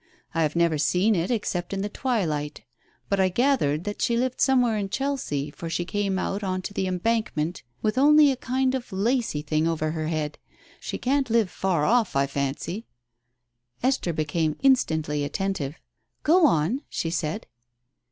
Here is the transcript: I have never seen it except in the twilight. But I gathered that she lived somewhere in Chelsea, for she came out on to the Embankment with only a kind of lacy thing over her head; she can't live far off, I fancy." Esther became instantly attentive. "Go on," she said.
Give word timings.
I 0.33 0.41
have 0.41 0.55
never 0.55 0.79
seen 0.79 1.13
it 1.13 1.29
except 1.29 1.73
in 1.75 1.83
the 1.83 1.87
twilight. 1.87 2.63
But 3.07 3.19
I 3.19 3.29
gathered 3.29 3.83
that 3.83 4.01
she 4.01 4.17
lived 4.17 4.41
somewhere 4.41 4.75
in 4.75 4.89
Chelsea, 4.89 5.51
for 5.51 5.69
she 5.69 5.85
came 5.85 6.17
out 6.17 6.43
on 6.43 6.63
to 6.63 6.73
the 6.73 6.87
Embankment 6.87 7.61
with 7.83 7.99
only 7.99 8.31
a 8.31 8.35
kind 8.35 8.73
of 8.73 8.91
lacy 8.91 9.43
thing 9.43 9.67
over 9.67 9.91
her 9.91 10.07
head; 10.07 10.39
she 10.79 10.97
can't 10.97 11.29
live 11.29 11.51
far 11.51 11.85
off, 11.85 12.15
I 12.15 12.25
fancy." 12.25 12.87
Esther 13.83 14.11
became 14.11 14.55
instantly 14.63 15.23
attentive. 15.23 15.75
"Go 16.23 16.47
on," 16.47 16.81
she 16.89 17.11
said. 17.11 17.45